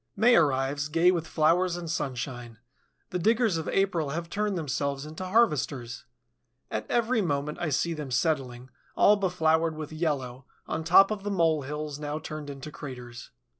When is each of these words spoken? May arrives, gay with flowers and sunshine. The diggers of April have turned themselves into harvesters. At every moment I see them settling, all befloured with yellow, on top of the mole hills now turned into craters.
May 0.15 0.35
arrives, 0.35 0.87
gay 0.87 1.11
with 1.11 1.27
flowers 1.27 1.77
and 1.77 1.87
sunshine. 1.87 2.57
The 3.11 3.19
diggers 3.19 3.57
of 3.57 3.67
April 3.69 4.09
have 4.09 4.31
turned 4.31 4.57
themselves 4.57 5.05
into 5.05 5.23
harvesters. 5.23 6.05
At 6.71 6.89
every 6.89 7.21
moment 7.21 7.59
I 7.61 7.69
see 7.69 7.93
them 7.93 8.09
settling, 8.09 8.71
all 8.95 9.15
befloured 9.15 9.75
with 9.75 9.91
yellow, 9.93 10.47
on 10.65 10.83
top 10.83 11.11
of 11.11 11.21
the 11.21 11.29
mole 11.29 11.61
hills 11.61 11.99
now 11.99 12.17
turned 12.17 12.49
into 12.49 12.71
craters. 12.71 13.29